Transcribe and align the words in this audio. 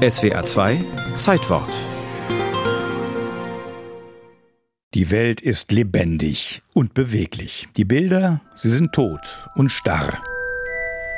SWA 0.00 0.46
2 0.46 0.82
Zeitwort 1.18 1.68
Die 4.94 5.10
Welt 5.10 5.42
ist 5.42 5.72
lebendig 5.72 6.62
und 6.72 6.94
beweglich. 6.94 7.68
Die 7.76 7.84
Bilder, 7.84 8.40
sie 8.54 8.70
sind 8.70 8.94
tot 8.94 9.50
und 9.56 9.68
starr. 9.68 10.22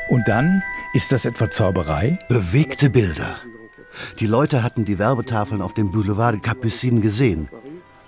Und 0.08 0.26
dann, 0.26 0.64
ist 0.94 1.12
das 1.12 1.24
etwa 1.24 1.48
Zauberei? 1.48 2.18
Bewegte 2.28 2.90
Bilder. 2.90 3.36
Die 4.18 4.26
Leute 4.26 4.64
hatten 4.64 4.84
die 4.84 4.98
Werbetafeln 4.98 5.62
auf 5.62 5.74
dem 5.74 5.92
Boulevard 5.92 6.34
de 6.34 6.40
Capucine 6.40 7.00
gesehen. 7.00 7.48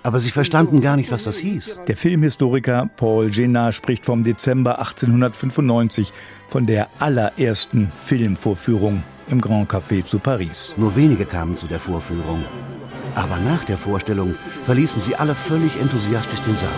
Aber 0.03 0.19
sie 0.19 0.29
verstanden 0.29 0.81
gar 0.81 0.97
nicht, 0.97 1.09
was 1.09 1.23
das 1.23 1.37
hieß. 1.37 1.79
Der 1.87 1.95
Filmhistoriker 1.95 2.89
Paul 2.97 3.27
Génat 3.27 3.71
spricht 3.71 4.03
vom 4.03 4.23
Dezember 4.23 4.79
1895, 4.79 6.11
von 6.49 6.65
der 6.65 6.89
allerersten 6.99 7.93
Filmvorführung 8.03 9.03
im 9.29 9.41
Grand 9.41 9.71
Café 9.71 10.03
zu 10.05 10.19
Paris. 10.19 10.73
Nur 10.77 10.95
wenige 10.95 11.25
kamen 11.25 11.55
zu 11.55 11.67
der 11.67 11.79
Vorführung. 11.79 12.43
Aber 13.15 13.39
nach 13.39 13.63
der 13.63 13.77
Vorstellung 13.77 14.35
verließen 14.65 15.01
sie 15.01 15.15
alle 15.15 15.35
völlig 15.35 15.79
enthusiastisch 15.79 16.41
den 16.41 16.57
Saal. 16.57 16.69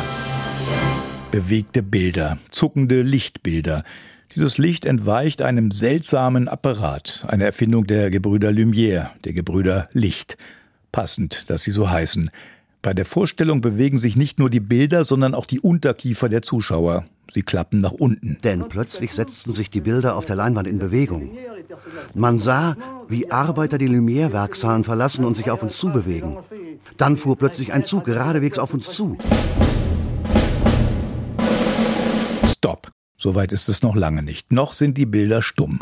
Bewegte 1.31 1.83
Bilder, 1.83 2.37
zuckende 2.49 3.01
Lichtbilder. 3.01 3.83
Dieses 4.35 4.57
Licht 4.57 4.85
entweicht 4.85 5.41
einem 5.41 5.71
seltsamen 5.71 6.47
Apparat, 6.47 7.25
eine 7.27 7.45
Erfindung 7.45 7.87
der 7.87 8.11
Gebrüder 8.11 8.49
Lumière, 8.49 9.09
der 9.23 9.33
Gebrüder 9.33 9.89
Licht. 9.93 10.37
Passend, 10.91 11.49
dass 11.49 11.63
sie 11.63 11.71
so 11.71 11.89
heißen. 11.89 12.29
Bei 12.81 12.93
der 12.93 13.05
Vorstellung 13.05 13.61
bewegen 13.61 13.99
sich 13.99 14.15
nicht 14.15 14.39
nur 14.39 14.49
die 14.49 14.59
Bilder, 14.59 15.03
sondern 15.03 15.33
auch 15.33 15.45
die 15.45 15.59
Unterkiefer 15.59 16.29
der 16.29 16.43
Zuschauer. 16.43 17.05
Sie 17.29 17.41
klappen 17.41 17.79
nach 17.79 17.91
unten. 17.91 18.37
Denn 18.43 18.69
plötzlich 18.69 19.13
setzten 19.13 19.51
sich 19.51 19.69
die 19.69 19.81
Bilder 19.81 20.15
auf 20.15 20.25
der 20.25 20.35
Leinwand 20.35 20.67
in 20.67 20.79
Bewegung. 20.79 21.35
Man 22.13 22.39
sah, 22.39 22.75
wie 23.07 23.31
Arbeiter 23.31 23.77
die 23.77 23.87
Lumière-Werkshallen 23.87 24.83
verlassen 24.83 25.25
und 25.25 25.37
sich 25.37 25.49
auf 25.51 25.63
uns 25.63 25.77
zubewegen. 25.77 26.37
Dann 26.97 27.17
fuhr 27.17 27.37
plötzlich 27.37 27.73
ein 27.73 27.83
Zug 27.83 28.05
geradewegs 28.05 28.59
auf 28.59 28.73
uns 28.73 28.91
zu. 28.91 29.17
Stopp. 32.45 32.91
Soweit 33.17 33.51
ist 33.51 33.67
es 33.67 33.81
noch 33.81 33.95
lange 33.95 34.21
nicht. 34.21 34.51
Noch 34.51 34.73
sind 34.73 34.97
die 34.97 35.05
Bilder 35.05 35.41
stumm. 35.41 35.79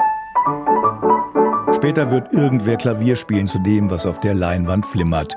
Später 1.76 2.10
wird 2.10 2.34
irgendwer 2.34 2.78
Klavier 2.78 3.16
spielen 3.18 3.48
zu 3.48 3.60
dem, 3.60 3.90
was 3.90 4.06
auf 4.06 4.20
der 4.22 4.34
Leinwand 4.34 4.86
flimmert. 4.86 5.36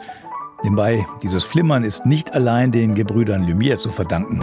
Nebenbei, 0.62 1.06
dieses 1.22 1.44
Flimmern 1.44 1.84
ist 1.84 2.06
nicht 2.06 2.34
allein 2.34 2.70
den 2.72 2.94
Gebrüdern 2.94 3.44
Lumière 3.44 3.78
zu 3.78 3.90
verdanken. 3.90 4.40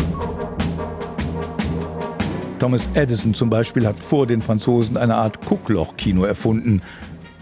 Thomas 2.60 2.90
Edison 2.94 3.34
zum 3.34 3.50
Beispiel 3.50 3.86
hat 3.86 4.00
vor 4.00 4.28
den 4.28 4.42
Franzosen 4.42 4.96
eine 4.96 5.16
Art 5.16 5.46
Guckloch-Kino 5.46 6.24
erfunden. 6.24 6.82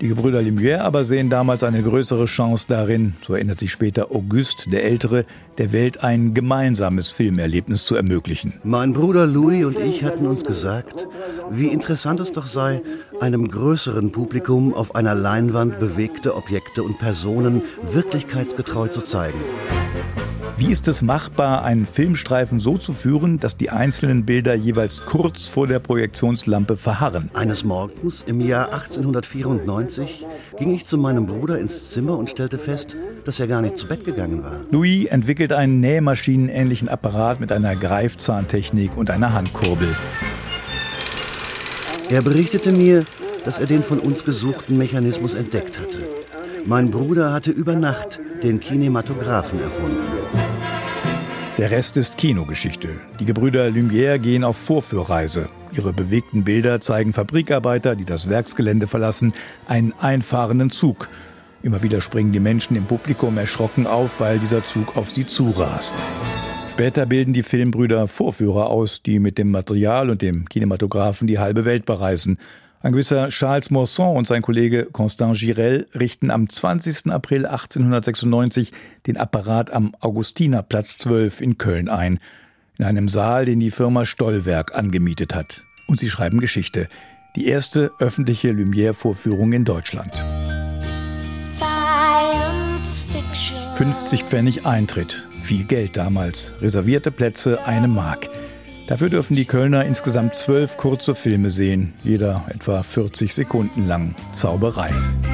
Die 0.02 0.08
Gebrüder 0.08 0.42
Lumière 0.42 0.80
aber 0.80 1.04
sehen 1.04 1.30
damals 1.30 1.64
eine 1.64 1.82
größere 1.84 2.26
Chance 2.26 2.66
darin, 2.68 3.14
so 3.26 3.36
erinnert 3.36 3.60
sich 3.60 3.72
später 3.72 4.12
Auguste, 4.12 4.70
der 4.70 4.84
Ältere, 4.84 5.26
der 5.60 5.72
Welt 5.72 6.04
ein 6.04 6.34
gemeinsames 6.34 7.10
Filmerlebnis 7.10 7.86
zu 7.86 7.96
ermöglichen. 7.96 8.54
Mein 8.64 8.92
Bruder 8.92 9.28
Louis 9.28 9.64
und 9.66 9.80
ich 9.80 10.04
hatten 10.04 10.26
uns 10.26 10.44
gesagt, 10.44 11.08
wie 11.50 11.68
interessant 11.68 12.20
es 12.20 12.32
doch 12.32 12.48
sei, 12.48 12.82
einem 13.22 13.50
größeren 13.50 14.12
Publikum 14.12 14.74
auf 14.74 14.96
einer 14.96 15.16
Leinwand 15.16 15.80
bewegte 15.80 16.36
Objekte 16.36 16.84
und 16.84 16.98
Personen 16.98 17.62
wirklichkeitsgetreu 17.94 18.88
zu 18.88 19.04
zeigen. 19.04 19.40
Wie 20.66 20.72
ist 20.72 20.88
es 20.88 21.02
machbar, 21.02 21.66
einen 21.66 21.86
Filmstreifen 21.86 22.58
so 22.58 22.78
zu 22.78 22.94
führen, 22.94 23.38
dass 23.38 23.58
die 23.58 23.70
einzelnen 23.70 24.26
Bilder 24.26 24.54
jeweils 24.56 25.06
kurz 25.06 25.46
vor 25.46 25.68
der 25.68 25.80
Projektionslampe 25.80 26.78
verharren? 26.78 27.30
Eines 27.34 27.66
Morgens 27.66 28.24
im 28.26 28.40
Jahr 28.40 28.72
1894 28.72 30.26
ging 30.58 30.74
ich 30.74 30.86
zu 30.86 30.98
meinem 30.98 31.26
Bruder 31.26 31.60
ins 31.60 31.90
Zimmer 31.90 32.18
und 32.18 32.30
stellte 32.30 32.58
fest, 32.58 32.96
dass 33.26 33.42
er 33.42 33.48
gar 33.48 33.62
nicht 33.62 33.78
zu 33.78 33.90
Bett 33.90 34.06
gegangen 34.06 34.42
war. 34.42 34.62
Louis 34.72 35.08
entwickelt 35.08 35.52
einen 35.52 35.82
nähmaschinenähnlichen 35.82 36.88
Apparat 36.88 37.42
mit 37.42 37.52
einer 37.52 37.76
Greifzahntechnik 37.76 38.96
und 38.96 39.12
einer 39.12 39.34
Handkurbel. 39.34 39.90
Er 42.10 42.22
berichtete 42.22 42.72
mir, 42.72 43.04
dass 43.44 43.60
er 43.60 43.66
den 43.66 43.84
von 43.84 44.00
uns 44.00 44.24
gesuchten 44.24 44.78
Mechanismus 44.78 45.34
entdeckt 45.34 45.78
hatte. 45.78 46.08
Mein 46.66 46.90
Bruder 46.90 47.34
hatte 47.34 47.52
über 47.52 47.76
Nacht 47.76 48.22
den 48.42 48.62
Kinematographen 48.62 49.60
erfunden. 49.60 50.43
Der 51.60 51.70
Rest 51.70 51.98
ist 51.98 52.18
Kinogeschichte. 52.18 52.90
Die 53.20 53.26
Gebrüder 53.26 53.68
Lumière 53.68 54.18
gehen 54.18 54.44
auf 54.44 54.58
Vorführreise. 54.58 55.50
Ihre 55.72 55.94
bewegten 55.94 56.44
Bilder 56.44 56.82
zeigen 56.82 57.14
Fabrikarbeiter, 57.14 57.96
die 57.96 58.06
das 58.06 58.28
Werksgelände 58.28 58.88
verlassen, 58.88 59.34
einen 59.68 59.94
einfahrenden 60.00 60.72
Zug. 60.72 61.10
Immer 61.62 61.84
wieder 61.84 62.02
springen 62.02 62.32
die 62.32 62.40
Menschen 62.40 62.76
im 62.76 62.86
Publikum 62.86 63.38
erschrocken 63.38 63.86
auf, 63.86 64.20
weil 64.20 64.40
dieser 64.40 64.66
Zug 64.66 64.98
auf 64.98 65.12
sie 65.12 65.28
zurast. 65.28 65.94
Später 66.72 67.06
bilden 67.06 67.34
die 67.34 67.44
Filmbrüder 67.44 68.08
Vorführer 68.08 68.72
aus, 68.72 69.04
die 69.04 69.20
mit 69.20 69.38
dem 69.38 69.52
Material 69.52 70.10
und 70.10 70.24
dem 70.24 70.50
Kinematographen 70.50 71.28
die 71.28 71.38
halbe 71.38 71.66
Welt 71.66 71.86
bereisen. 71.86 72.40
Ein 72.84 72.92
gewisser 72.92 73.30
Charles 73.30 73.70
Morson 73.72 74.18
und 74.18 74.28
sein 74.28 74.42
Kollege 74.42 74.88
Constant 74.92 75.38
Girel 75.38 75.88
richten 75.98 76.30
am 76.30 76.50
20. 76.50 77.14
April 77.14 77.46
1896 77.46 78.74
den 79.08 79.16
Apparat 79.16 79.72
am 79.72 79.96
Augustinerplatz 80.02 80.98
12 80.98 81.40
in 81.40 81.58
Köln 81.58 81.88
ein, 81.88 82.20
in 82.78 82.84
einem 82.84 83.08
Saal, 83.08 83.46
den 83.46 83.62
die 83.62 83.72
Firma 83.72 84.06
Stollwerk 84.06 84.76
angemietet 84.76 85.34
hat. 85.34 85.64
Und 85.88 86.02
sie 86.02 86.10
schreiben 86.10 86.42
Geschichte. 86.42 86.90
Die 87.38 87.48
erste 87.48 87.94
öffentliche 88.00 88.50
Lumière-Vorführung 88.52 89.54
in 89.54 89.64
Deutschland. 89.64 90.12
50 93.76 94.24
Pfennig 94.26 94.66
Eintritt. 94.66 95.30
Viel 95.42 95.64
Geld 95.64 95.96
damals. 95.96 96.52
Reservierte 96.60 97.12
Plätze 97.12 97.66
eine 97.66 97.88
Mark. 97.88 98.28
Dafür 98.88 99.10
dürfen 99.10 99.36
die 99.36 99.46
Kölner 99.46 99.86
insgesamt 99.86 100.36
zwölf 100.36 100.76
kurze 100.76 101.16
Filme 101.16 101.50
sehen, 101.50 101.94
jeder 102.04 102.44
etwa 102.50 102.84
40 102.84 103.34
Sekunden 103.34 103.88
lang. 103.88 104.14
Zauberei. 104.34 104.90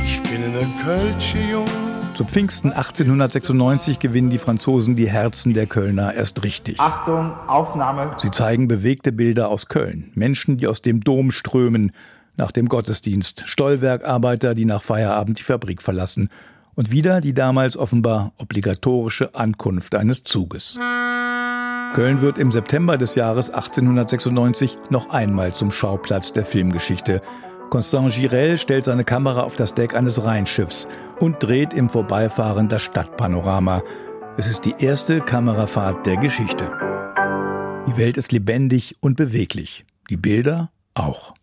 Ich 0.06 0.22
bin 0.22 0.44
in 0.44 0.54
der 0.54 0.68
Kölsche 0.84 1.40
Jung. 1.52 1.66
Zu 2.14 2.26
Pfingsten 2.26 2.72
1896 2.72 3.98
gewinnen 3.98 4.30
die 4.30 4.38
Franzosen 4.38 4.96
die 4.96 5.10
Herzen 5.10 5.54
der 5.54 5.66
Kölner 5.66 6.14
erst 6.14 6.44
richtig. 6.44 6.80
Achtung, 6.80 7.32
Aufnahme. 7.48 8.12
Sie 8.18 8.30
zeigen 8.30 8.68
bewegte 8.68 9.12
Bilder 9.12 9.50
aus 9.50 9.68
Köln. 9.68 10.12
Menschen, 10.14 10.58
die 10.58 10.68
aus 10.68 10.84
dem 10.84 11.02
Dom 11.02 11.32
strömen 11.32 11.92
nach 12.38 12.52
dem 12.52 12.68
Gottesdienst. 12.68 13.44
Stollwerkarbeiter, 13.48 14.54
die 14.54 14.66
nach 14.66 14.84
Feierabend 14.84 15.40
die 15.40 15.44
Fabrik 15.44 15.82
verlassen. 15.82 16.30
Und 16.76 16.92
wieder 16.92 17.20
die 17.20 17.34
damals 17.34 17.78
offenbar 17.78 18.32
obligatorische 18.38 19.34
Ankunft 19.34 19.96
eines 19.96 20.24
Zuges. 20.24 20.78
Köln 21.94 22.22
wird 22.22 22.38
im 22.38 22.52
September 22.52 22.98
des 22.98 23.16
Jahres 23.16 23.50
1896 23.50 24.78
noch 24.90 25.10
einmal 25.10 25.54
zum 25.54 25.72
Schauplatz 25.72 26.32
der 26.32 26.46
Filmgeschichte. 26.46 27.22
Constant 27.70 28.14
Girel 28.14 28.58
stellt 28.58 28.86
seine 28.86 29.04
Kamera 29.04 29.42
auf 29.42 29.56
das 29.56 29.74
Deck 29.74 29.96
eines 29.96 30.24
Rheinschiffs 30.24 30.88
und 31.20 31.42
dreht 31.42 31.74
im 31.74 31.90
Vorbeifahren 31.90 32.68
das 32.68 32.84
Stadtpanorama. 32.84 33.82
Es 34.38 34.48
ist 34.48 34.66
die 34.66 34.76
erste 34.80 35.20
Kamerafahrt 35.20 36.06
der 36.06 36.18
Geschichte. 36.18 36.72
Die 37.88 37.98
Welt 37.98 38.18
ist 38.18 38.32
lebendig 38.32 38.96
und 39.00 39.18
beweglich, 39.18 39.86
die 40.10 40.18
Bilder 40.18 40.72
auch. 40.94 41.34